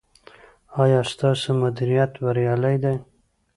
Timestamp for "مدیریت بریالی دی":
1.61-2.95